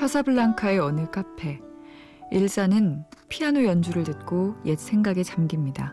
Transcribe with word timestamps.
카사블랑카의 0.00 0.78
어느 0.78 1.10
카페. 1.10 1.60
일사는 2.30 3.04
피아노 3.28 3.66
연주를 3.66 4.02
듣고 4.02 4.56
옛 4.64 4.78
생각에 4.78 5.22
잠깁니다. 5.22 5.92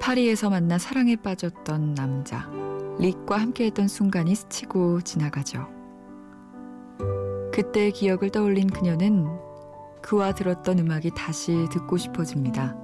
파리에서 0.00 0.50
만나 0.50 0.78
사랑에 0.78 1.14
빠졌던 1.14 1.94
남자. 1.94 2.50
릭과 2.98 3.36
함께했던 3.36 3.86
순간이 3.86 4.34
스치고 4.34 5.02
지나가죠. 5.02 5.68
그때의 7.54 7.92
기억을 7.92 8.30
떠올린 8.30 8.66
그녀는 8.66 9.28
그와 10.02 10.34
들었던 10.34 10.80
음악이 10.80 11.12
다시 11.16 11.68
듣고 11.70 11.96
싶어집니다. 11.96 12.76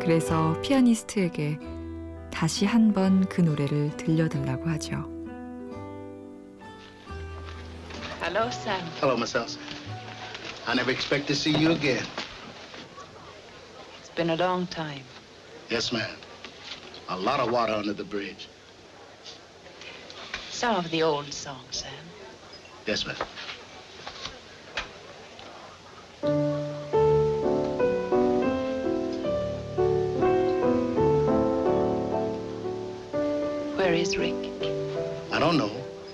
그래서 0.00 0.54
피아니스트에게 0.62 1.58
다시 2.30 2.64
한번 2.64 3.24
그 3.28 3.40
노래를 3.40 3.96
들려달라고 3.96 4.68
하죠. 4.68 5.13
Hello, 8.24 8.48
Sam. 8.48 8.80
Hello, 9.00 9.18
Miss 9.18 9.34
Elsa. 9.34 9.58
I 10.66 10.74
never 10.74 10.90
expect 10.90 11.26
to 11.26 11.34
see 11.34 11.54
you 11.54 11.72
again. 11.72 12.06
It's 14.00 14.08
been 14.08 14.30
a 14.30 14.36
long 14.36 14.66
time. 14.66 15.02
Yes, 15.68 15.92
ma'am. 15.92 16.08
A 17.10 17.18
lot 17.18 17.38
of 17.40 17.52
water 17.52 17.74
under 17.74 17.92
the 17.92 18.02
bridge. 18.02 18.48
Some 20.50 20.74
of 20.74 20.90
the 20.90 21.02
old 21.02 21.34
songs, 21.34 21.84
Sam. 21.84 21.92
Yes, 22.86 23.04
ma'am. 23.04 23.16
Where 33.76 33.92
is 33.92 34.16
Rick? 34.16 34.34
I 35.30 35.38
don't 35.38 35.58
know. 35.58 35.70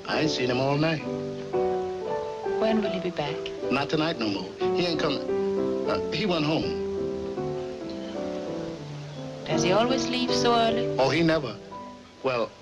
I 0.09 0.23
ain't 0.23 0.31
seen 0.33 0.51
him 0.51 0.59
all 0.59 0.77
night. 0.77 1.30
When 2.71 2.83
will 2.83 2.91
he 2.93 3.01
be 3.01 3.11
back? 3.11 3.37
Not 3.73 3.91
tonight 3.91 4.21
no 4.21 4.29
more. 4.29 4.53
He 4.77 4.87
ain't 4.87 5.01
coming. 5.01 5.91
Uh, 5.91 6.09
he 6.13 6.25
went 6.25 6.45
home. 6.45 6.71
Does 9.45 9.65
he 9.65 9.73
always 9.73 10.09
leave 10.09 10.31
so 10.33 10.55
early? 10.55 10.87
Oh, 10.97 11.11
he 11.11 11.25
never. 11.25 11.59
Well, 12.23 12.53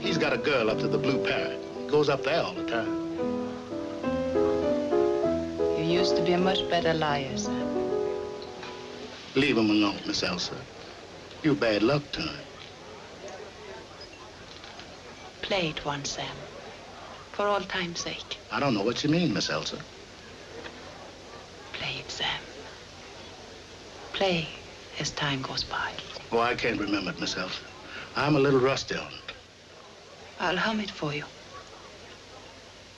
he's 0.00 0.16
got 0.16 0.32
a 0.32 0.38
girl 0.38 0.70
up 0.70 0.78
to 0.78 0.88
the 0.88 0.96
Blue 0.96 1.22
Parrot. 1.22 1.62
He 1.82 1.86
goes 1.86 2.08
up 2.08 2.24
there 2.24 2.42
all 2.42 2.54
the 2.54 2.64
time. 2.64 2.94
You 5.76 5.84
used 5.84 6.16
to 6.16 6.22
be 6.22 6.32
a 6.32 6.38
much 6.38 6.66
better 6.70 6.94
liar, 6.94 7.36
Sam. 7.36 7.68
Leave 9.34 9.58
him 9.58 9.68
alone, 9.68 10.00
Miss 10.06 10.22
Elsa. 10.22 10.56
You 11.42 11.54
bad 11.54 11.82
luck 11.82 12.10
to 12.12 12.22
him. 12.22 12.40
Play 15.42 15.68
it 15.68 15.84
once, 15.84 16.12
Sam. 16.12 16.47
For 17.38 17.46
all 17.46 17.60
time's 17.60 18.00
sake. 18.00 18.36
I 18.50 18.58
don't 18.58 18.74
know 18.74 18.82
what 18.82 19.04
you 19.04 19.10
mean, 19.10 19.32
Miss 19.32 19.48
Elsa. 19.48 19.78
Play 21.72 21.94
it, 22.00 22.10
Sam. 22.10 22.42
Play 24.12 24.48
as 24.98 25.12
time 25.12 25.40
goes 25.42 25.62
by. 25.62 25.92
Oh, 26.32 26.40
I 26.40 26.56
can't 26.56 26.80
remember 26.80 27.12
it, 27.12 27.20
Miss 27.20 27.36
Elsa. 27.36 27.62
I'm 28.16 28.34
a 28.34 28.40
little 28.40 28.58
rusty 28.58 28.96
on 28.96 29.12
it. 29.12 29.32
I'll 30.40 30.56
hum 30.56 30.80
it 30.80 30.90
for 30.90 31.14
you. 31.14 31.26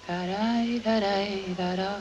Da-da, 0.09 0.78
da-da, 0.78 2.01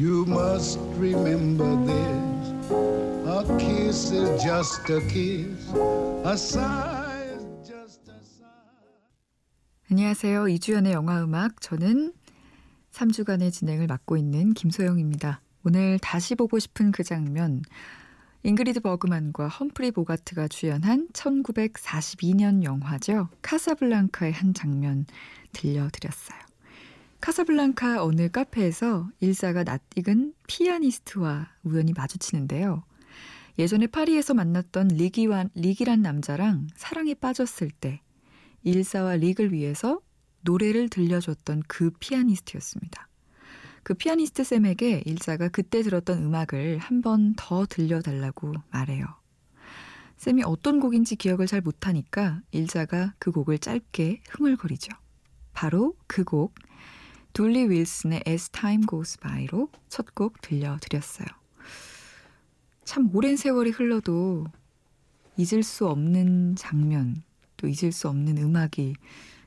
You 0.00 0.24
must 0.26 0.78
remember 0.96 1.76
this. 1.84 2.72
A 3.28 3.44
kiss 3.58 4.10
is 4.10 4.42
just 4.42 4.88
a 4.88 4.98
kiss. 5.06 5.68
A 6.24 6.38
sigh 6.38 7.36
is 7.36 7.44
just 7.68 8.08
a 8.08 8.16
sigh. 8.16 8.48
안녕하세요. 9.90 10.48
이주연의 10.48 10.94
영화 10.94 11.22
음악. 11.22 11.60
저는 11.60 12.14
3주간의 12.92 13.52
진행을 13.52 13.88
맡고 13.88 14.16
있는 14.16 14.54
김소영입니다. 14.54 15.42
오늘 15.64 15.98
다시 15.98 16.34
보고 16.34 16.58
싶은 16.58 16.92
그 16.92 17.04
장면. 17.04 17.60
잉그리드 18.42 18.80
버그만과 18.80 19.48
험프리 19.48 19.90
보가트가 19.90 20.48
주연한 20.48 21.08
1942년 21.12 22.64
영화죠. 22.64 23.28
카사블랑카의 23.42 24.32
한 24.32 24.54
장면 24.54 25.04
들려드렸어요. 25.52 26.49
카사블랑카 27.20 28.02
어느 28.02 28.30
카페에서 28.30 29.10
일사가 29.20 29.64
낯익은 29.64 30.34
피아니스트와 30.46 31.48
우연히 31.62 31.92
마주치는데요. 31.92 32.82
예전에 33.58 33.86
파리에서 33.88 34.32
만났던 34.32 34.88
리기와, 34.88 35.46
리기란 35.54 36.00
남자랑 36.00 36.68
사랑에 36.76 37.12
빠졌을 37.14 37.70
때 37.70 38.00
일사와 38.62 39.16
릭을 39.16 39.52
위해서 39.52 40.00
노래를 40.42 40.88
들려줬던 40.88 41.64
그 41.68 41.90
피아니스트였습니다. 42.00 43.08
그 43.82 43.94
피아니스트 43.94 44.44
쌤에게 44.44 45.02
일사가 45.04 45.48
그때 45.48 45.82
들었던 45.82 46.22
음악을 46.22 46.78
한 46.78 47.02
번 47.02 47.34
더 47.36 47.66
들려달라고 47.66 48.54
말해요. 48.70 49.06
쌤이 50.16 50.42
어떤 50.44 50.80
곡인지 50.80 51.16
기억을 51.16 51.46
잘 51.46 51.60
못하니까 51.60 52.40
일자가 52.50 53.14
그 53.18 53.30
곡을 53.30 53.58
짧게 53.58 54.22
흥얼거리죠. 54.30 54.92
바로 55.52 55.94
그 56.06 56.24
곡, 56.24 56.54
둘리 57.32 57.68
윌슨의 57.68 58.22
As 58.26 58.50
Time 58.50 58.84
Goes 58.88 59.18
By로 59.18 59.70
첫 59.88 60.14
곡 60.14 60.40
들려드렸어요. 60.40 61.26
참 62.84 63.10
오랜 63.14 63.36
세월이 63.36 63.70
흘러도 63.70 64.46
잊을 65.36 65.62
수 65.62 65.88
없는 65.88 66.56
장면, 66.56 67.22
또 67.56 67.68
잊을 67.68 67.92
수 67.92 68.08
없는 68.08 68.36
음악이 68.38 68.94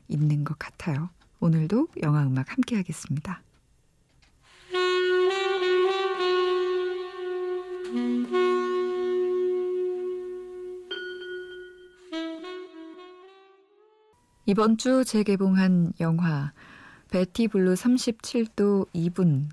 있는 0.08 0.44
것 0.44 0.58
같아요. 0.58 1.10
오늘도 1.40 1.90
영화 2.04 2.24
음악 2.26 2.52
함께 2.52 2.78
하겠습니다. 2.78 3.42
이번 14.46 14.78
주 14.78 15.06
재개봉한 15.06 15.94
영화 16.00 16.54
베티 17.14 17.48
블루 17.50 17.76
37도 17.76 18.88
2분 18.92 19.48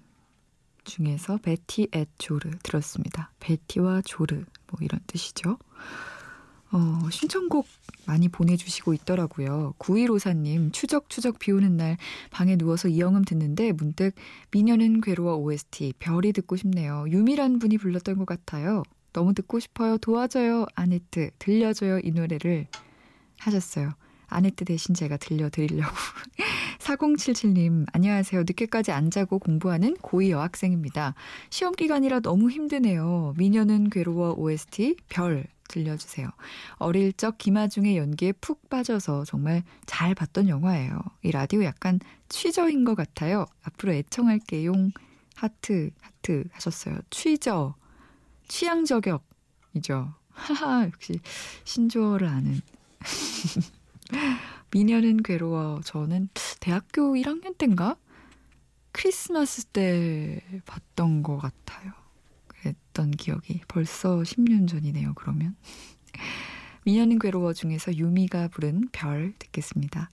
중에서 0.84 1.36
Betty 1.36 1.88
et 1.92 2.08
Zorg 2.16 2.48
들었습니다. 2.62 3.32
베티와 3.38 4.00
조르 4.00 4.36
뭐 4.36 4.80
이런 4.80 4.98
뜻이죠. 5.06 5.58
어, 6.72 7.10
신청곡 7.10 7.66
많이 8.06 8.30
보내주시고 8.30 8.94
있더라고요. 8.94 9.74
9154님, 9.78 10.72
추적추적 10.72 11.38
비 11.38 11.52
오는 11.52 11.76
날 11.76 11.98
방에 12.30 12.56
누워서 12.56 12.88
이영음 12.88 13.26
듣는데 13.26 13.72
문득 13.72 14.14
미녀는 14.52 15.02
괴로워 15.02 15.36
OST 15.36 15.92
별이 15.98 16.32
듣고 16.32 16.56
싶네요. 16.56 17.04
유미란 17.08 17.58
분이 17.58 17.76
불렀던 17.76 18.16
것 18.16 18.24
같아요. 18.24 18.84
너무 19.12 19.34
듣고 19.34 19.60
싶어요. 19.60 19.98
도와줘요. 19.98 20.64
아네트. 20.76 21.28
들려줘요. 21.38 22.00
이 22.04 22.10
노래를 22.10 22.68
하셨어요. 23.38 23.92
아네트 24.28 24.64
대신 24.64 24.94
제가 24.94 25.18
들려드리려고. 25.18 25.94
4077님, 26.90 27.86
안녕하세요. 27.92 28.40
늦게까지 28.40 28.90
안 28.90 29.12
자고 29.12 29.38
공부하는 29.38 29.94
고2 29.98 30.30
여학생입니다. 30.30 31.14
시험 31.48 31.72
기간이라 31.72 32.20
너무 32.20 32.50
힘드네요. 32.50 33.34
미녀는 33.36 33.90
괴로워 33.90 34.32
OST 34.32 34.96
별 35.08 35.46
들려주세요. 35.68 36.28
어릴 36.78 37.12
적 37.12 37.38
김아중의 37.38 37.96
연기에 37.96 38.32
푹 38.32 38.68
빠져서 38.68 39.24
정말 39.24 39.62
잘 39.86 40.16
봤던 40.16 40.48
영화예요. 40.48 40.98
이 41.22 41.30
라디오 41.30 41.62
약간 41.62 42.00
취저인 42.28 42.84
것 42.84 42.96
같아요. 42.96 43.46
앞으로 43.62 43.92
애청할게용 43.92 44.90
하트 45.36 45.90
하트 46.00 46.44
하셨어요. 46.50 46.98
취저 47.10 47.76
취향 48.48 48.84
저격이죠. 48.84 50.12
하하 50.30 50.86
역시 50.86 51.20
신조어를 51.62 52.26
아는 52.26 52.60
미녀는 54.72 55.22
괴로워 55.22 55.80
저는 55.84 56.28
대학교 56.60 57.14
1학년 57.14 57.56
때인가 57.58 57.96
크리스마스 58.92 59.64
때 59.66 60.42
봤던 60.66 61.22
것 61.22 61.38
같아요. 61.38 61.92
그랬던 62.48 63.12
기억이 63.12 63.62
벌써 63.68 64.18
10년 64.18 64.68
전이네요. 64.68 65.14
그러면 65.14 65.56
미녀는 66.84 67.18
괴로워 67.18 67.52
중에서 67.52 67.94
유미가 67.96 68.48
부른 68.48 68.88
별 68.92 69.34
듣겠습니다. 69.38 70.10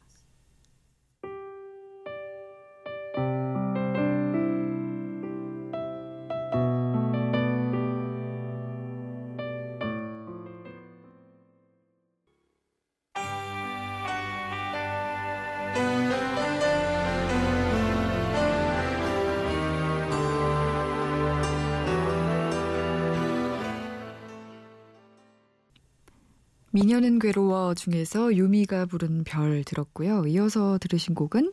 미녀는 26.79 27.17
괴로워 27.17 27.73
중에서 27.73 28.35
유미가 28.35 28.85
부른 28.85 29.23
별 29.23 29.63
들었고요. 29.63 30.27
이어서 30.27 30.77
들으신 30.77 31.15
곡은 31.15 31.51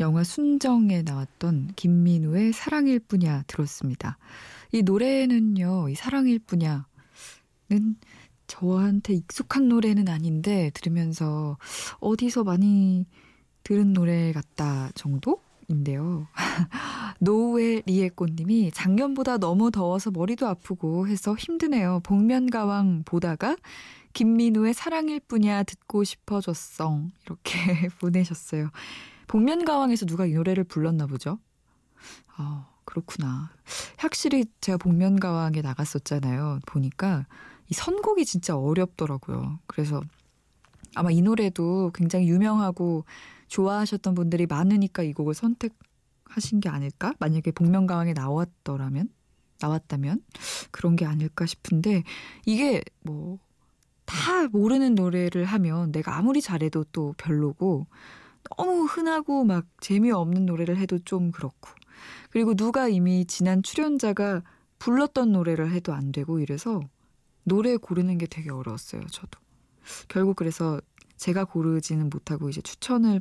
영화 0.00 0.24
순정에 0.24 1.02
나왔던 1.02 1.74
김민우의 1.76 2.52
사랑일 2.52 2.98
뿐이야 2.98 3.44
들었습니다. 3.46 4.18
이 4.72 4.82
노래는요, 4.82 5.90
이 5.90 5.94
사랑일 5.94 6.40
뿐이야는 6.40 6.82
저한테 8.48 9.14
익숙한 9.14 9.68
노래는 9.68 10.08
아닌데 10.08 10.72
들으면서 10.74 11.56
어디서 12.00 12.42
많이 12.42 13.06
들은 13.62 13.92
노래 13.92 14.32
같다 14.32 14.90
정도인데요. 14.96 16.26
노우의 17.20 17.84
리에꽃님이 17.86 18.72
작년보다 18.72 19.38
너무 19.38 19.70
더워서 19.70 20.10
머리도 20.10 20.48
아프고 20.48 21.06
해서 21.06 21.36
힘드네요. 21.36 22.00
복면가왕 22.02 23.04
보다가 23.04 23.54
김민우의 24.16 24.72
사랑일 24.72 25.20
뿐이야 25.20 25.64
듣고 25.64 26.02
싶어졌어 26.02 27.02
이렇게 27.26 27.52
보내셨어요. 28.00 28.70
복면가왕에서 29.26 30.06
누가 30.06 30.24
이 30.24 30.32
노래를 30.32 30.64
불렀나 30.64 31.06
보죠? 31.06 31.38
아 32.34 32.66
그렇구나. 32.86 33.50
확실히 33.98 34.46
제가 34.62 34.78
복면가왕에 34.78 35.60
나갔었잖아요. 35.60 36.60
보니까 36.64 37.26
이 37.68 37.74
선곡이 37.74 38.24
진짜 38.24 38.56
어렵더라고요. 38.56 39.58
그래서 39.66 40.00
아마 40.94 41.10
이 41.10 41.20
노래도 41.20 41.90
굉장히 41.92 42.26
유명하고 42.26 43.04
좋아하셨던 43.48 44.14
분들이 44.14 44.46
많으니까 44.46 45.02
이 45.02 45.12
곡을 45.12 45.34
선택하신 45.34 46.60
게 46.60 46.70
아닐까? 46.70 47.12
만약에 47.18 47.50
복면가왕에 47.50 48.14
나왔더라면 48.14 49.10
나왔다면 49.60 50.22
그런 50.70 50.96
게 50.96 51.04
아닐까 51.04 51.44
싶은데 51.44 52.02
이게 52.46 52.82
뭐 53.02 53.38
다 54.06 54.48
모르는 54.48 54.94
노래를 54.94 55.44
하면 55.44 55.92
내가 55.92 56.16
아무리 56.16 56.40
잘해도 56.40 56.84
또 56.92 57.14
별로고 57.18 57.86
너무 58.56 58.84
흔하고 58.84 59.44
막 59.44 59.66
재미없는 59.80 60.46
노래를 60.46 60.76
해도 60.76 60.98
좀 61.00 61.32
그렇고 61.32 61.70
그리고 62.30 62.54
누가 62.54 62.88
이미 62.88 63.24
지난 63.24 63.62
출연자가 63.62 64.42
불렀던 64.78 65.32
노래를 65.32 65.72
해도 65.72 65.92
안 65.94 66.12
되고 66.12 66.38
이래서 66.38 66.80
노래 67.44 67.76
고르는 67.76 68.18
게 68.18 68.26
되게 68.26 68.50
어려웠어요, 68.50 69.06
저도. 69.06 69.40
결국 70.08 70.36
그래서 70.36 70.80
제가 71.16 71.44
고르지는 71.44 72.10
못하고 72.10 72.48
이제 72.48 72.60
추천을 72.60 73.20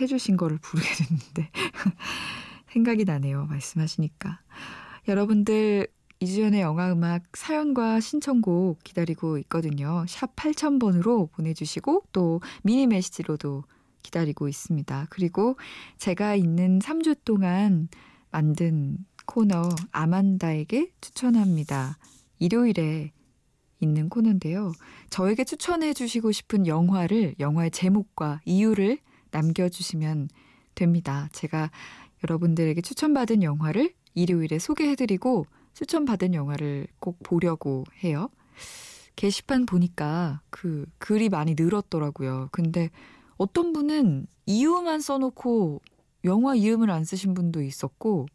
해주신 0.00 0.36
거를 0.36 0.58
부르게 0.58 0.88
됐는데 0.88 1.50
생각이 2.72 3.04
나네요, 3.04 3.46
말씀하시니까. 3.46 4.40
여러분들 5.08 5.88
이주연의 6.22 6.60
영화음악 6.60 7.34
사연과 7.34 8.00
신청곡 8.00 8.84
기다리고 8.84 9.38
있거든요. 9.38 10.04
샵 10.06 10.36
8000번으로 10.36 11.32
보내주시고 11.32 12.04
또 12.12 12.42
미니 12.62 12.86
메시지로도 12.86 13.64
기다리고 14.02 14.46
있습니다. 14.46 15.06
그리고 15.08 15.56
제가 15.96 16.34
있는 16.34 16.78
3주 16.78 17.16
동안 17.24 17.88
만든 18.30 18.98
코너 19.24 19.70
아만다에게 19.92 20.92
추천합니다. 21.00 21.96
일요일에 22.38 23.12
있는 23.80 24.10
코너인데요. 24.10 24.72
저에게 25.08 25.44
추천해 25.44 25.94
주시고 25.94 26.32
싶은 26.32 26.66
영화를 26.66 27.34
영화의 27.40 27.70
제목과 27.70 28.42
이유를 28.44 28.98
남겨주시면 29.30 30.28
됩니다. 30.74 31.30
제가 31.32 31.70
여러분들에게 32.22 32.82
추천받은 32.82 33.42
영화를 33.42 33.94
일요일에 34.14 34.58
소개해드리고 34.58 35.46
추천받은 35.74 36.34
영화를 36.34 36.86
꼭 36.98 37.18
보려고 37.22 37.84
해요. 38.02 38.30
게시판 39.16 39.66
보니까 39.66 40.40
그 40.50 40.86
글이 40.98 41.28
많이 41.28 41.54
늘었더라고요. 41.58 42.48
근데 42.52 42.90
어떤 43.36 43.72
분은 43.72 44.26
이유만 44.46 45.00
써놓고 45.00 45.82
영화 46.24 46.54
이름을 46.54 46.90
안 46.90 47.04
쓰신 47.04 47.34
분도 47.34 47.62
있었고 47.62 48.26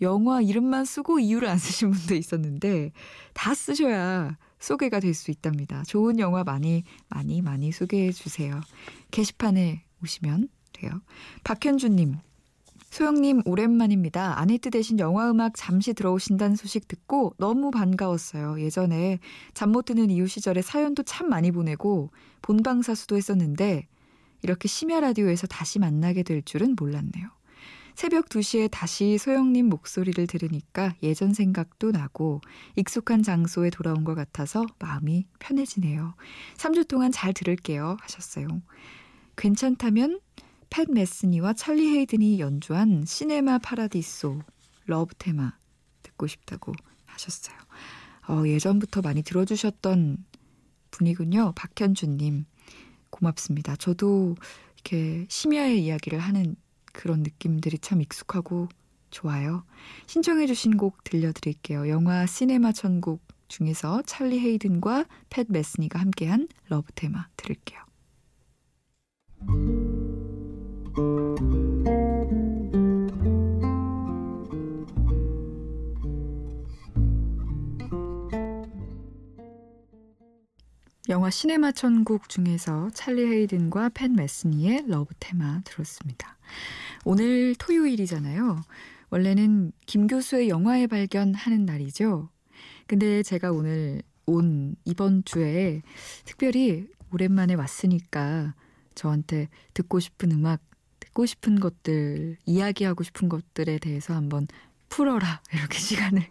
영화 0.00 0.40
이름만 0.40 0.84
쓰고 0.84 1.18
이유를 1.18 1.48
안 1.48 1.58
쓰신 1.58 1.90
분도 1.90 2.14
있었는데 2.14 2.92
다 3.34 3.54
쓰셔야 3.54 4.38
소개가 4.58 5.00
될 5.00 5.14
수 5.14 5.30
있답니다. 5.30 5.82
좋은 5.84 6.18
영화 6.18 6.44
많이 6.44 6.84
많이 7.08 7.42
많이 7.42 7.72
소개해 7.72 8.12
주세요. 8.12 8.60
게시판에 9.10 9.84
오시면 10.02 10.48
돼요. 10.72 10.90
박현주님, 11.44 12.16
소영님 12.90 13.42
오랜만입니다. 13.44 14.40
아내트 14.40 14.70
대신 14.70 14.98
영화음악 14.98 15.52
잠시 15.56 15.94
들어오신다는 15.94 16.56
소식 16.56 16.88
듣고 16.88 17.34
너무 17.38 17.70
반가웠어요. 17.70 18.60
예전에 18.60 19.20
잠 19.54 19.70
못 19.70 19.84
드는 19.84 20.10
이유 20.10 20.26
시절에 20.26 20.62
사연도 20.62 21.04
참 21.04 21.28
많이 21.28 21.52
보내고 21.52 22.10
본방사수도 22.42 23.16
했었는데 23.16 23.86
이렇게 24.42 24.66
심야 24.66 24.98
라디오에서 24.98 25.46
다시 25.46 25.78
만나게 25.78 26.24
될 26.24 26.42
줄은 26.42 26.74
몰랐네요. 26.76 27.28
새벽 27.94 28.28
2시에 28.28 28.68
다시 28.70 29.18
소영님 29.18 29.68
목소리를 29.68 30.26
들으니까 30.26 30.94
예전 31.04 31.32
생각도 31.34 31.92
나고 31.92 32.40
익숙한 32.74 33.22
장소에 33.22 33.70
돌아온 33.70 34.02
것 34.02 34.16
같아서 34.16 34.66
마음이 34.80 35.26
편해지네요. 35.38 36.14
3주 36.56 36.88
동안 36.88 37.12
잘 37.12 37.32
들을게요. 37.32 37.98
하셨어요. 38.00 38.48
괜찮다면 39.36 40.18
팻 40.70 40.92
메스니와 40.92 41.52
찰리 41.52 41.96
헤이든이 41.96 42.40
연주한 42.40 43.04
Cinema 43.04 43.58
Paradiso 43.58 44.40
Love 44.86 45.14
Theme 45.16 45.52
듣고 46.02 46.26
싶다고 46.26 46.72
하셨어요. 47.06 47.56
어, 48.28 48.46
예전부터 48.46 49.02
많이 49.02 49.22
들어주셨던 49.22 50.24
분이군요. 50.90 51.52
박현주님. 51.56 52.44
고맙습니다. 53.10 53.76
저도 53.76 54.36
이렇게 54.74 55.26
심야의 55.28 55.84
이야기를 55.84 56.18
하는 56.18 56.56
그런 56.92 57.22
느낌들이 57.22 57.78
참 57.78 58.00
익숙하고 58.00 58.68
좋아요. 59.10 59.64
신청해 60.06 60.46
주신 60.46 60.76
곡 60.76 61.02
들려드릴게요. 61.04 61.88
영화 61.88 62.26
시네마 62.26 62.72
천국 62.72 63.20
중에서 63.48 64.02
찰리 64.06 64.38
헤이든과 64.38 65.06
팻 65.28 65.46
메스니가 65.48 65.98
함께한 65.98 66.48
Love 66.68 66.92
Theme 66.94 67.26
들을게요. 67.36 67.80
영화 81.08 81.28
시네마 81.28 81.72
천국 81.72 82.28
중에서 82.28 82.90
찰리 82.94 83.24
헤이든과 83.24 83.90
팻 83.90 84.14
메스니의 84.14 84.84
Love 84.86 85.12
Theme 85.18 85.60
들었습니다. 85.64 86.36
오늘 87.04 87.54
토요일이잖아요. 87.56 88.60
원래는 89.10 89.72
김 89.86 90.06
교수의 90.06 90.48
영화의 90.48 90.86
발견하는 90.86 91.64
날이죠. 91.66 92.28
근데 92.86 93.22
제가 93.22 93.50
오늘 93.50 94.02
온 94.26 94.76
이번 94.84 95.24
주에 95.24 95.82
특별히 96.24 96.88
오랜만에 97.12 97.54
왔으니까 97.54 98.54
저한테 98.94 99.48
듣고 99.74 99.98
싶은 99.98 100.30
음악, 100.30 100.60
듣고 101.10 101.26
싶은 101.26 101.60
것들, 101.60 102.36
이야기하고 102.46 103.02
싶은 103.02 103.28
것들에 103.28 103.78
대해서 103.78 104.14
한번 104.14 104.46
풀어라. 104.88 105.42
이렇게 105.52 105.78
시간을 105.78 106.26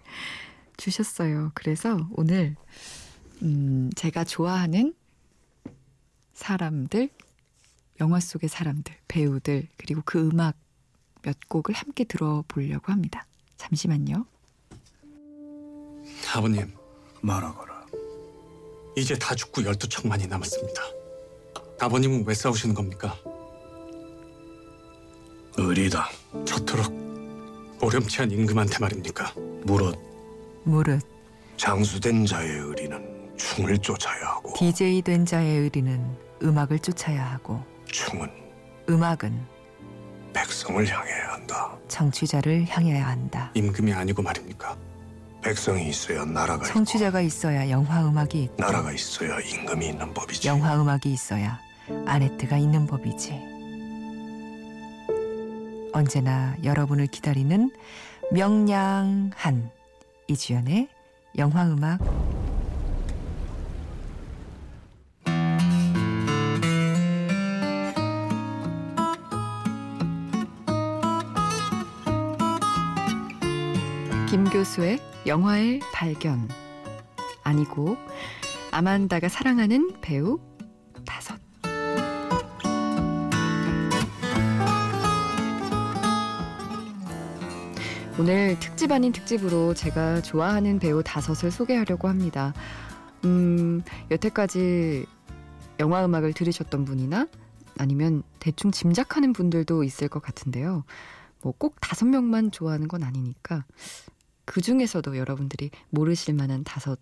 주셨어요. 0.77 1.51
그래서 1.53 2.07
오늘 2.11 2.55
음, 3.41 3.89
제가 3.95 4.23
좋아하는 4.23 4.93
사람들, 6.33 7.09
영화 7.99 8.19
속의 8.19 8.49
사람들, 8.49 8.95
배우들, 9.07 9.67
그리고 9.77 10.01
그 10.05 10.19
음악 10.19 10.55
몇 11.21 11.37
곡을 11.49 11.75
함께 11.75 12.05
들어보려고 12.05 12.91
합니다. 12.91 13.25
잠시만요. 13.57 14.25
아버님, 16.33 16.73
말하거라. 17.21 17.85
이제 18.95 19.17
다 19.17 19.35
죽고 19.35 19.65
열두 19.65 19.89
척만이 19.89 20.27
남았습니다. 20.27 20.81
아버님은 21.81 22.25
왜 22.25 22.33
싸우시는 22.33 22.73
겁니까? 22.73 23.17
의리다. 25.59 26.09
저토록 26.45 26.91
오렴치한 27.81 28.31
임금한테 28.31 28.77
말입니까? 28.79 29.33
무릇 29.63 29.97
무릇 30.63 31.01
장수된 31.57 32.25
자의 32.25 32.49
의리는 32.51 33.31
충을 33.37 33.77
쫓아야 33.77 34.21
하고 34.27 34.53
DJ 34.57 35.01
된 35.01 35.25
자의 35.25 35.57
의리는 35.59 36.03
음악을 36.43 36.79
쫓아야 36.79 37.23
하고 37.33 37.61
충은 37.85 38.29
음악은 38.89 39.59
백성을 40.33 40.85
향해야 40.87 41.33
한다. 41.33 41.75
청취자를 41.87 42.65
향해야 42.69 43.07
한다. 43.07 43.51
임금이 43.55 43.91
아니고 43.93 44.21
말입니까? 44.21 44.77
백성이 45.41 45.89
있어야 45.89 46.23
나라가 46.25 46.63
있고 46.65 46.73
청취자가 46.73 47.21
있어야 47.21 47.69
영화 47.69 48.05
음악이 48.05 48.43
있고 48.43 48.55
나라가 48.57 48.91
있어야 48.91 49.39
임금이 49.39 49.87
있는 49.89 50.13
법이지. 50.13 50.47
영화 50.47 50.79
음악이 50.79 51.11
있어야 51.11 51.59
아네트가 52.05 52.57
있는 52.57 52.85
법이지. 52.85 53.58
언제나 55.93 56.55
여러분을 56.63 57.07
기다리는 57.07 57.71
명량한 58.31 59.71
이주연의 60.27 60.87
영화음악. 61.37 61.99
김 74.29 74.43
교수의 74.43 74.99
영화의 75.25 75.79
발견. 75.91 76.47
아니고 77.43 77.97
아만다가 78.71 79.27
사랑하는 79.27 79.99
배우 80.01 80.39
다섯. 81.05 81.38
오늘 88.19 88.59
특집 88.59 88.91
아닌 88.91 89.13
특집으로 89.13 89.73
제가 89.73 90.21
좋아하는 90.21 90.77
배우 90.77 91.01
다섯을 91.01 91.51
소개하려고 91.51 92.09
합니다. 92.09 92.53
음, 93.23 93.81
여태까지 94.11 95.05
영화 95.79 96.03
음악을 96.03 96.33
들으셨던 96.33 96.83
분이나 96.83 97.29
아니면 97.77 98.23
대충 98.39 98.71
짐작하는 98.71 99.31
분들도 99.31 99.85
있을 99.85 100.09
것 100.09 100.21
같은데요. 100.21 100.83
뭐 101.41 101.53
꼭 101.57 101.77
다섯 101.79 102.05
명만 102.07 102.51
좋아하는 102.51 102.89
건 102.89 103.03
아니니까 103.03 103.63
그 104.43 104.59
중에서도 104.59 105.15
여러분들이 105.15 105.71
모르실 105.89 106.33
만한 106.33 106.65
다섯 106.65 106.99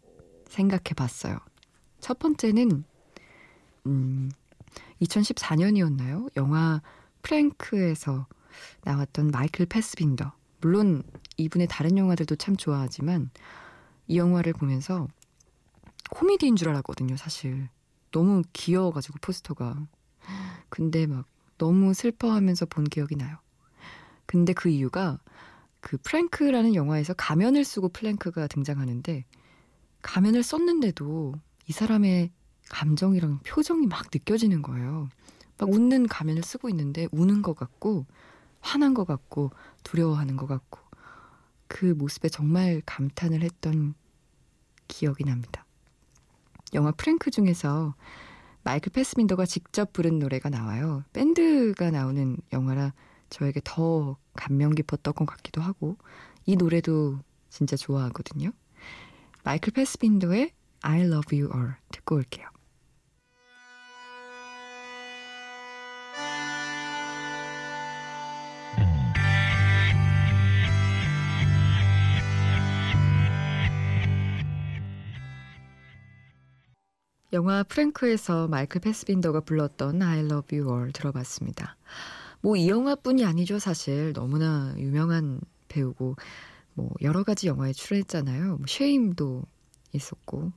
생각해 0.50 0.94
봤어요. 0.96 1.40
첫 2.00 2.20
번째는, 2.20 2.84
음, 3.88 4.30
2014년이었나요? 5.02 6.30
영화 6.38 6.84
프랭크에서 7.24 8.28
나왔던 8.84 9.32
마이클 9.32 9.66
패스벤더. 9.66 10.37
물론 10.60 11.04
이분의 11.38 11.68
다른 11.68 11.98
영화들도 11.98 12.36
참 12.36 12.56
좋아하지만 12.56 13.30
이 14.08 14.18
영화를 14.18 14.54
보면서 14.54 15.08
코미디인 16.10 16.56
줄 16.56 16.70
알았거든요, 16.70 17.18
사실. 17.18 17.70
너무 18.12 18.42
귀여워가지고 18.54 19.18
포스터가. 19.22 19.88
근데 20.70 21.06
막 21.06 21.26
너무 21.58 21.94
슬퍼하면서 21.94 22.68
본 22.68 22.86
기억이 22.86 23.16
나요. 23.16 23.38
근데 24.26 24.54
그 24.54 24.70
이유가 24.70 25.20
그 25.80 25.98
프랭크라는 25.98 26.76
영화에서 26.76 27.14
가면을 27.14 27.64
쓰고 27.64 27.90
프랭크가 27.90 28.48
등장하는데 28.48 29.26
가면을 30.02 30.44
썼는데도 30.44 31.36
이 31.68 31.72
사람의 31.72 32.32
감정이랑 32.70 33.40
표정이 33.46 33.88
막 33.88 34.08
느껴지는 34.14 34.62
거예요. 34.62 35.10
막 35.58 35.70
웃는 35.70 36.08
가면을 36.08 36.44
쓰고 36.44 36.70
있는데 36.70 37.08
우는 37.12 37.42
것 37.42 37.56
같고 37.56 38.06
화난 38.68 38.94
것 38.94 39.06
같고 39.06 39.52
두려워하는 39.84 40.36
것 40.36 40.46
같고 40.46 40.80
그 41.68 41.86
모습에 41.86 42.28
정말 42.28 42.82
감탄을 42.86 43.42
했던 43.42 43.94
기억이 44.90 45.24
납니다. 45.24 45.66
영화 46.74 46.92
프랭크 46.92 47.32
중에서 47.32 47.96
마이클 48.64 48.92
패스민더가 48.92 49.46
직접 49.46 49.94
부른 49.94 50.20
노래가 50.20 50.50
나와요. 50.50 51.06
밴드가 51.14 51.92
나오는 51.92 52.38
영화라 52.52 52.94
저에게 53.30 53.62
더 53.64 54.18
감명 54.34 54.76
깊었던 54.76 55.14
것 55.14 55.26
같기도 55.26 55.62
하고 55.62 55.98
이 56.46 56.58
노래도 56.58 57.20
진짜 57.50 57.78
좋아하거든요. 57.78 58.52
마이클 59.46 59.72
패스빈더의 59.72 60.52
I 60.82 61.02
Love 61.04 61.42
You 61.42 61.54
All 61.56 61.76
듣고 61.92 62.16
올게요. 62.16 62.50
영화 77.38 77.62
프랭크에서 77.62 78.48
마이클 78.48 78.82
패스빈더가 78.82 79.42
불렀던 79.42 80.02
I 80.02 80.22
Love 80.22 80.58
You 80.58 80.74
All 80.74 80.92
들어봤습니다. 80.92 81.78
뭐 82.42 82.58
이 82.58 82.68
영화뿐이 82.68 83.26
아니죠 83.26 83.60
사실 83.60 84.12
너무나 84.14 84.74
유명한 84.80 85.40
배우고 85.68 86.16
뭐 86.74 86.90
여러 87.04 87.22
가지 87.24 87.46
영화에 87.46 87.74
출연했잖아요. 87.74 88.58
뭐 88.58 88.66
쉐임도 88.68 89.44
있었고 89.94 90.52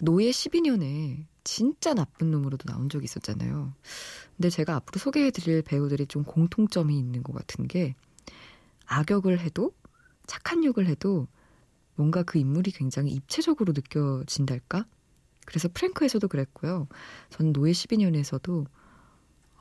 노예 0.00 0.30
12년에 0.30 1.26
진짜 1.44 1.94
나쁜 1.94 2.32
놈으로도 2.32 2.64
나온 2.72 2.88
적이 2.88 3.04
있었잖아요. 3.04 3.72
근데 4.36 4.50
제가 4.50 4.74
앞으로 4.74 4.98
소개해드릴 4.98 5.62
배우들이 5.62 6.08
좀 6.08 6.24
공통점이 6.24 6.98
있는 6.98 7.22
것 7.22 7.32
같은 7.34 7.68
게 7.68 7.94
악역을 8.86 9.38
해도 9.38 9.72
착한 10.26 10.64
역을 10.64 10.86
해도 10.88 11.28
뭔가 11.94 12.24
그 12.24 12.38
인물이 12.38 12.72
굉장히 12.72 13.12
입체적으로 13.12 13.72
느껴진달까? 13.72 14.86
그래서 15.44 15.68
프랭크에서도 15.72 16.26
그랬고요. 16.28 16.88
저는 17.30 17.52
노예 17.52 17.72
12년에서도 17.72 18.66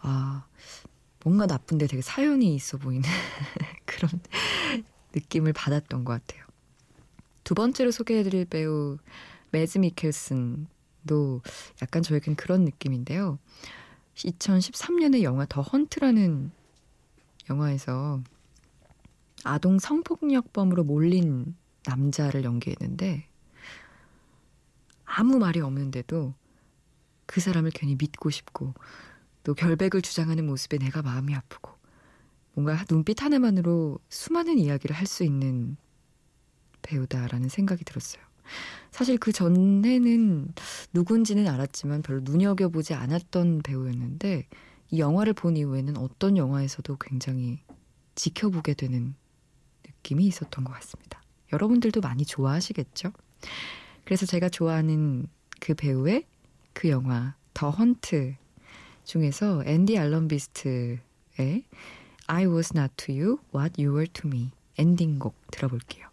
아 0.02 0.46
뭔가 1.24 1.46
나쁜데 1.46 1.88
되게 1.88 2.02
사연이 2.02 2.54
있어 2.56 2.78
보이는 2.78 3.04
그런 3.86 4.12
느낌을 5.16 5.54
받았던 5.54 6.04
것 6.04 6.14
같아요. 6.14 6.46
두 7.44 7.56
번째로 7.56 7.92
소개해드릴 7.92 8.46
배우 8.46 8.98
매즈 9.52 9.78
미켈슨도 9.78 11.42
약간 11.82 12.04
저에겐 12.04 12.36
그런 12.36 12.66
느낌인데요. 12.66 13.40
2013년에 14.16 15.24
영화 15.24 15.46
더 15.46 15.62
헌트라는 15.62 16.52
영화에서 17.50 18.22
아동 19.44 19.80
성폭력범으로 19.80 20.84
몰린 20.84 21.56
남자를 21.86 22.44
연기했는데 22.44 23.28
아무 25.16 25.38
말이 25.38 25.60
없는데도 25.60 26.34
그 27.26 27.40
사람을 27.40 27.72
괜히 27.72 27.96
믿고 27.96 28.30
싶고 28.30 28.74
또 29.44 29.54
결백을 29.54 30.02
주장하는 30.02 30.46
모습에 30.46 30.78
내가 30.78 31.02
마음이 31.02 31.36
아프고 31.36 31.72
뭔가 32.54 32.84
눈빛 32.86 33.22
하나만으로 33.22 34.00
수많은 34.10 34.58
이야기를 34.58 34.96
할 34.96 35.06
수 35.06 35.24
있는 35.24 35.78
배우다라는 36.82 37.50
생각이 37.50 37.84
들었어요. 37.86 38.22
사실 38.92 39.18
그 39.18 39.32
전에는 39.32 40.54
누군지는 40.94 41.48
알았지만 41.48 42.02
별로 42.02 42.20
눈여겨보지 42.24 42.94
않았던 42.94 43.62
배우였는데 43.64 44.48
이 44.92 45.00
영화를 45.00 45.34
본 45.34 45.56
이후에는 45.56 45.98
어떤 45.98 46.38
영화에서도 46.38 46.98
굉장히 46.98 47.62
지켜보게 48.16 48.74
되는 48.74 49.16
느낌이 49.86 50.26
있었던 50.26 50.64
것 50.64 50.74
같습니다. 50.74 51.22
여러분들도 51.54 52.02
많이 52.02 52.26
좋아하시겠죠? 52.26 53.14
그래서 54.06 54.26
제가 54.26 54.50
좋아하는 54.50 55.28
그 55.60 55.74
배우의 55.74 56.26
그 56.74 56.90
영화 56.90 57.36
더 57.54 57.70
헌트 57.70 58.36
중에서 59.06 59.64
앤디 59.66 59.98
알럼비스트의 59.98 61.00
I 62.28 62.46
was 62.46 62.72
not 62.76 62.94
to 62.98 63.16
you 63.16 63.40
what 63.56 63.82
you 63.82 63.94
were 63.94 64.08
to 64.08 64.30
me 64.30 64.52
엔딩곡 64.78 65.36
들어볼게요. 65.52 66.08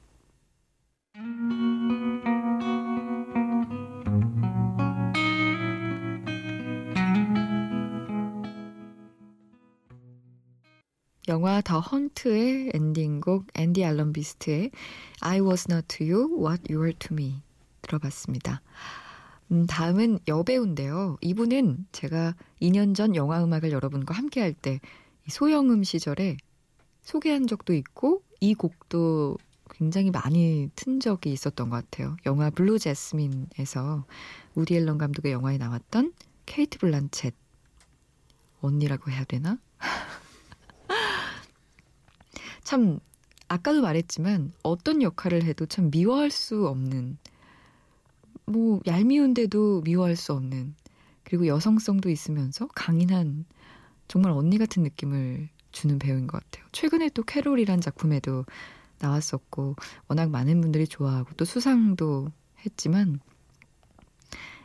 영화 11.28 11.60
The 11.60 11.78
Hunt의 11.78 12.72
엔딩곡 12.74 13.46
앤디 13.54 13.84
알럼비스트의 13.84 14.70
I 15.20 15.40
was 15.40 15.66
not 15.70 15.86
to 15.96 16.06
you 16.06 16.44
what 16.44 16.62
you 16.68 16.80
were 16.80 16.92
to 16.98 17.14
me 17.14 17.42
들어봤습니다. 17.90 18.62
음, 19.50 19.66
다음은 19.66 20.20
여배우인데요. 20.28 21.18
이분은 21.20 21.86
제가 21.90 22.34
2년 22.62 22.94
전 22.94 23.16
영화 23.16 23.42
음악을 23.42 23.72
여러분과 23.72 24.14
함께 24.14 24.40
할 24.40 24.54
때 24.54 24.80
소영음 25.28 25.84
시절에 25.84 26.36
소개한 27.02 27.46
적도 27.46 27.74
있고 27.74 28.22
이 28.40 28.54
곡도 28.54 29.36
굉장히 29.70 30.10
많이 30.10 30.70
튼 30.74 31.00
적이 31.00 31.32
있었던 31.32 31.70
것 31.70 31.76
같아요. 31.76 32.16
영화 32.26 32.50
Blue 32.50 32.78
Jasmine에서 32.78 34.04
우디 34.54 34.76
앨런 34.76 34.98
감독의 34.98 35.32
영화에 35.32 35.58
나왔던 35.58 36.12
케이트 36.46 36.78
블란쳇 36.78 37.30
언니라고 38.60 39.10
해야 39.10 39.24
되나? 39.24 39.58
참 42.64 42.98
아까도 43.48 43.82
말했지만 43.82 44.52
어떤 44.62 45.02
역할을 45.02 45.44
해도 45.44 45.66
참 45.66 45.90
미워할 45.90 46.30
수 46.30 46.66
없는 46.66 47.18
뭐 48.50 48.80
얄미운데도 48.86 49.82
미워할 49.82 50.16
수 50.16 50.32
없는 50.32 50.74
그리고 51.24 51.46
여성성도 51.46 52.10
있으면서 52.10 52.66
강인한 52.68 53.44
정말 54.08 54.32
언니 54.32 54.58
같은 54.58 54.82
느낌을 54.82 55.48
주는 55.72 55.98
배우인 55.98 56.26
것 56.26 56.42
같아요. 56.42 56.66
최근에 56.72 57.10
또 57.10 57.22
캐롤이란 57.22 57.80
작품에도 57.80 58.44
나왔었고 58.98 59.76
워낙 60.08 60.30
많은 60.30 60.60
분들이 60.60 60.86
좋아하고 60.86 61.30
또 61.36 61.44
수상도 61.44 62.32
했지만 62.64 63.20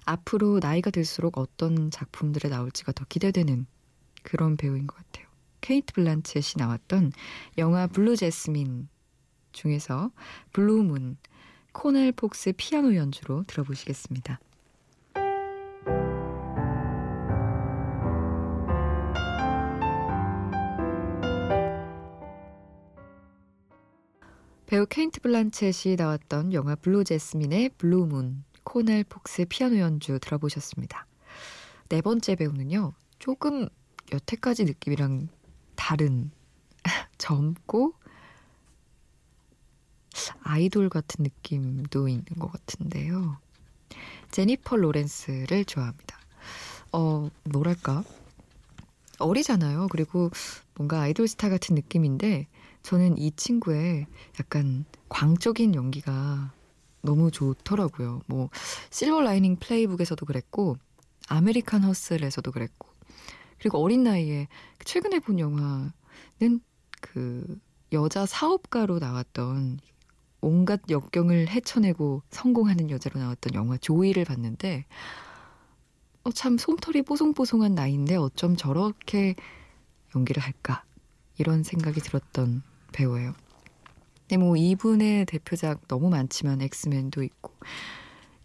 앞으로 0.06 0.60
나이가 0.62 0.92
들수록 0.92 1.38
어떤 1.38 1.90
작품들에 1.92 2.50
나올지가 2.50 2.92
더 2.92 3.06
기대되는 3.06 3.66
그런 4.24 4.58
배우인 4.58 4.88
것 4.88 4.96
같아요. 4.96 5.28
케이트 5.62 5.94
블란쳇이 5.94 6.58
나왔던 6.58 7.12
영화 7.58 7.88
Blue 7.88 8.16
Jasmine 8.16 8.88
중에서 9.52 10.12
Blue 10.54 10.86
Moon 10.86 11.18
코넬 11.76 12.14
폭스 12.14 12.54
피아노 12.56 12.96
연주로 12.96 13.44
들어보시겠습니다. 13.48 14.40
배우 24.66 24.86
케이트 24.88 25.20
블란쳇이 25.20 25.98
나왔던 25.98 26.54
영화 26.54 26.76
Blue 26.76 27.04
Jasmine의 27.04 27.72
Blue 27.78 28.08
Moon, 28.08 28.46
코넬 28.64 29.04
폭스의 29.04 29.46
피아노 29.48 29.78
연주 29.78 30.18
들어보셨습니다. 30.20 31.06
네 31.90 32.02
번째 32.02 32.36
배우는요, 32.36 32.94
조금 33.20 33.68
여태까지 34.14 34.64
느낌이랑 34.64 35.28
다른 35.76 36.32
젊고 37.18 37.96
아이돌 40.44 40.90
같은 40.90 41.24
느낌도 41.24 42.08
있는 42.08 42.26
것 42.40 42.52
같은데요. 42.52 43.38
제니퍼 44.32 44.76
로렌스를 44.76 45.66
좋아합니다. 45.66 46.20
어, 46.92 47.30
뭐랄까. 47.44 48.04
어리잖아요. 49.20 49.88
그리고 49.92 50.30
뭔가 50.76 51.02
아이돌 51.02 51.28
스타 51.28 51.50
같은 51.50 51.76
느낌인데 51.76 52.48
저는 52.84 53.18
이 53.18 53.32
친구의 53.32 54.08
약간 54.40 54.86
광적인 55.10 55.74
연기가 55.76 56.54
너무 57.02 57.32
좋더라고요. 57.32 58.22
뭐 58.28 58.50
Silver 58.90 59.22
Lining 59.22 59.58
Playbook에서도 59.58 60.26
그랬고 60.26 60.78
American 61.28 61.84
Hustle에서도 61.84 62.52
그랬고 62.52 62.90
그리고 63.60 63.80
어린 63.80 64.04
나이에 64.04 64.48
최근에 64.84 65.20
본 65.20 65.40
영화는 65.40 65.92
그 67.02 67.60
여자 67.94 68.26
사업가로 68.26 69.00
나왔던 69.00 69.80
온갖 70.46 70.82
역경을 70.90 71.50
헤쳐내고 71.50 72.22
성공하는 72.30 72.92
여자로 72.92 73.20
나왔던 73.20 73.56
영화 73.56 73.78
조이를 73.78 74.26
봤는데 74.26 74.86
어, 76.24 76.32
참 76.32 76.58
솜털이 76.58 77.02
뽀송뽀송한 77.02 77.74
나이인데 77.74 78.16
어쩜 78.16 78.56
저렇게 78.56 79.36
연기를 80.16 80.44
할까 80.44 80.84
이런 81.38 81.64
생각이 81.64 82.00
들었던 82.00 82.62
배우예요. 82.94 83.34
근데 84.22 84.38
뭐 84.38 84.56
이분의 84.56 85.26
대표작 85.26 85.88
너무 85.88 86.10
많지만 86.10 86.62
엑스맨도 86.62 87.24
있고 87.24 87.52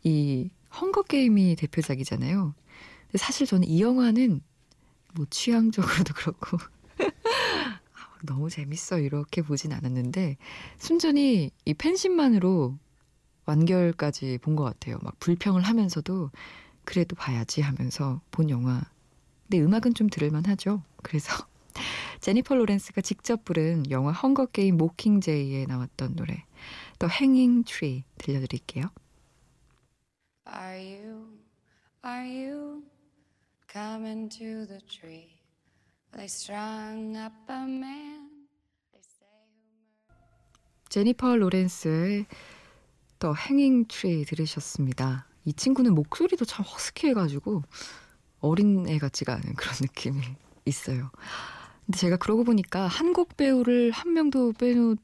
이 0.03 0.51
헝거 0.81 1.03
게임이 1.03 1.57
대표작이잖아요. 1.57 2.55
근데 3.07 3.19
사실 3.19 3.47
저는 3.47 3.69
이 3.69 3.83
영화는 3.83 4.41
뭐 5.15 5.27
취향적으로도 5.29 6.15
그렇고 6.15 6.59
너무 8.27 8.51
재밌어 8.51 8.99
이렇게 8.99 9.43
보진 9.43 9.73
않았는데 9.73 10.37
순전히 10.79 11.51
이 11.65 11.75
팬심만으로 11.75 12.79
완결까지 13.47 14.39
본 14.43 14.57
것 14.57 14.65
같아요. 14.65 14.99
막 15.03 15.19
불평을 15.21 15.63
하면서도 15.63 16.31
그래도 16.85 17.17
봐야지 17.17 17.61
하면서 17.63 18.21
본 18.31 18.51
영화. 18.51 18.83
근데 19.49 19.65
음악은 19.65 19.95
좀 19.95 20.09
들을만 20.09 20.47
하죠. 20.47 20.83
그래서 21.03 21.33
제니퍼 22.21 22.55
로렌스가 22.55 23.01
직접 23.01 23.45
부른 23.45 23.91
영화 23.91 24.13
헝거 24.13 24.47
게임 24.47 24.77
모킹제이에 24.77 25.67
나왔던 25.67 26.17
노래 26.17 26.45
The 26.99 27.13
Hanging 27.13 27.65
Tree 27.65 28.05
들려드릴게요. 28.19 28.85
Are 30.47 30.79
you, 30.79 31.39
are 32.05 32.27
you 32.27 32.83
coming 33.73 34.29
to 34.39 34.67
the 34.67 34.81
tree? 34.87 35.40
제니퍼 40.89 41.37
로렌스의 41.37 42.27
The 43.21 43.35
Hanging 43.39 43.87
Tree 43.89 44.25
들으셨습니다. 44.25 45.27
이 45.45 45.53
친구는 45.53 45.95
목소리도 45.95 46.45
참 46.45 46.65
허스키해가지고 46.65 47.63
어린애 48.41 48.99
같지가 48.99 49.35
않은 49.35 49.55
그런 49.55 49.75
느낌이 49.81 50.21
있어요. 50.65 51.11
근데 51.87 51.99
제가 51.99 52.17
그러고 52.17 52.45
보니까 52.45 52.87
한국 52.87 53.37
배우를 53.37 53.91
한 53.93 54.13
명도 54.13 54.53
빼놓 54.55 54.99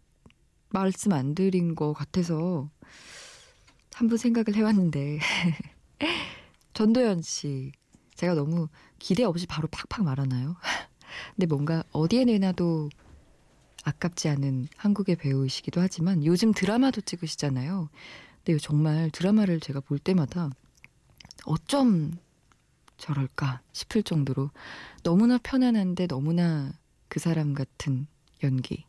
말씀 0.71 1.13
안 1.13 1.35
드린 1.35 1.75
것 1.75 1.93
같아서 1.93 2.69
한 3.95 4.09
번 4.09 4.19
생각을 4.19 4.55
해왔는데 4.55 5.21
전도연 6.75 7.23
씨 7.23 7.73
제가 8.15 8.35
너무 8.35 8.69
기대 8.99 9.25
없이 9.25 9.47
바로 9.47 9.69
팍팍 9.69 10.05
말하나요? 10.05 10.57
근데 11.35 11.47
뭔가 11.47 11.83
어디에 11.93 12.25
내놔도 12.25 12.91
아깝지 13.85 14.29
않은 14.29 14.69
한국의 14.77 15.17
배우이시기도 15.17 15.81
하지만 15.81 16.25
요즘 16.25 16.53
드라마도 16.53 17.01
찍으시잖아요. 17.01 17.89
근데 18.45 18.59
정말 18.59 19.11
드라마를 19.11 19.61
제가 19.61 19.81
볼 19.81 19.99
때마다 19.99 20.51
어쩜 21.45 22.13
저럴까 22.99 23.61
싶을 23.73 24.03
정도로 24.03 24.51
너무나 25.03 25.39
편안한데 25.39 26.07
너무나 26.07 26.73
그 27.09 27.21
사람 27.21 27.55
같은 27.55 28.07
연기. 28.43 28.85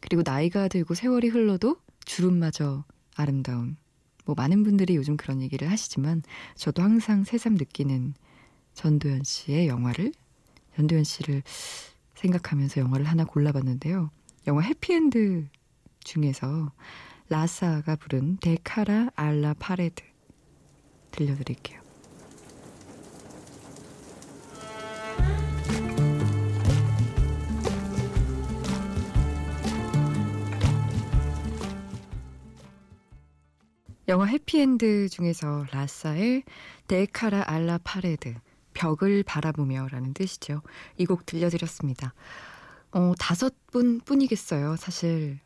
그리고 0.00 0.22
나이가 0.24 0.68
들고 0.68 0.94
세월이 0.94 1.28
흘러도 1.28 1.76
주름마저 2.04 2.84
아름다운. 3.14 3.76
뭐 4.24 4.34
많은 4.36 4.62
분들이 4.62 4.96
요즘 4.96 5.16
그런 5.16 5.42
얘기를 5.42 5.70
하시지만 5.70 6.22
저도 6.54 6.82
항상 6.82 7.24
새삼 7.24 7.54
느끼는 7.54 8.14
전도연 8.74 9.24
씨의 9.24 9.68
영화를 9.68 10.12
전도연 10.76 11.04
씨를 11.04 11.42
생각하면서 12.14 12.80
영화를 12.80 13.06
하나 13.06 13.24
골라봤는데요. 13.24 14.10
영화 14.46 14.62
해피엔드 14.62 15.48
중에서 16.00 16.72
라사가 17.28 17.96
부른 17.96 18.38
데카라 18.38 19.10
알라 19.14 19.54
파레드 19.54 20.02
들려드릴게요. 21.10 21.80
영화 34.08 34.26
해피엔드 34.26 35.08
중에서 35.08 35.64
라사의 35.70 36.42
데카라 36.86 37.44
알라 37.46 37.78
파레드 37.82 38.34
벽을 38.82 39.22
바라보며 39.22 39.88
라는 39.90 40.12
뜻이죠. 40.14 40.62
이 40.98 41.04
곡 41.06 41.26
들려드렸습니다. 41.26 42.14
어, 42.92 43.12
다섯 43.18 43.54
분 43.70 44.00
뿐이겠어요. 44.00 44.76
사실 44.76 45.38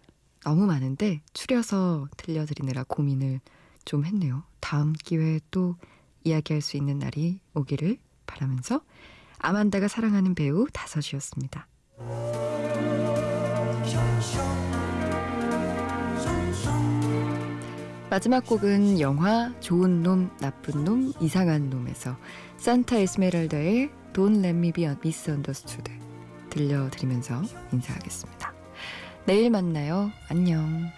너무 0.45 0.67
많은데 0.67 1.21
추려서 1.33 2.09
들려드리느라 2.17 2.85
고민을 2.89 3.41
좀 3.85 4.05
했네요. 4.05 4.43
다음 4.61 4.93
기회에 4.93 5.41
또 5.51 5.77
이야기할 6.25 6.61
수 6.61 6.77
있는 6.77 6.99
날이 6.99 7.41
오기를 7.55 7.99
바라면서 8.27 8.81
아만다가 9.39 9.87
사랑하는 9.89 10.35
배우 10.35 10.67
다섯이었습니다. 10.73 11.67
마지막 18.09 18.47
곡은 18.47 19.01
영화 19.01 19.53
좋은 19.59 20.03
놈, 20.03 20.31
나쁜 20.39 20.85
놈, 20.85 21.13
이상한 21.21 21.71
놈에서 21.71 22.17
산타 22.57 22.99
에스메랄다의 22.99 23.91
Don't 24.13 24.39
Let 24.39 24.51
Me 24.51 24.71
Be 24.71 24.85
Misunderstood 24.85 25.91
들려드리면서 26.51 27.43
인사하겠습니다. 27.73 28.55
내일 29.27 29.51
만나요. 29.51 30.13
안녕. 30.29 30.93